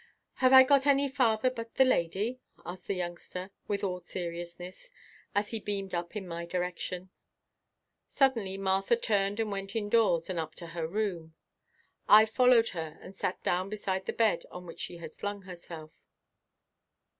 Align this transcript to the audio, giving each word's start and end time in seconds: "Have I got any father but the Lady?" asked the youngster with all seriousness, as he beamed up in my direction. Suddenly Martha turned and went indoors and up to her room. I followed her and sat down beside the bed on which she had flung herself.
"Have 0.37 0.51
I 0.51 0.63
got 0.63 0.87
any 0.87 1.07
father 1.07 1.51
but 1.51 1.75
the 1.75 1.85
Lady?" 1.85 2.39
asked 2.65 2.87
the 2.87 2.95
youngster 2.95 3.51
with 3.67 3.83
all 3.83 3.99
seriousness, 4.01 4.91
as 5.35 5.49
he 5.51 5.59
beamed 5.59 5.93
up 5.93 6.15
in 6.15 6.27
my 6.27 6.43
direction. 6.47 7.11
Suddenly 8.07 8.57
Martha 8.57 8.95
turned 8.95 9.39
and 9.39 9.51
went 9.51 9.75
indoors 9.75 10.27
and 10.27 10.39
up 10.39 10.55
to 10.55 10.67
her 10.73 10.87
room. 10.87 11.35
I 12.09 12.25
followed 12.25 12.69
her 12.69 12.97
and 12.99 13.15
sat 13.15 13.43
down 13.43 13.69
beside 13.69 14.07
the 14.07 14.11
bed 14.13 14.43
on 14.49 14.65
which 14.65 14.79
she 14.79 14.97
had 14.97 15.13
flung 15.13 15.43
herself. 15.43 15.91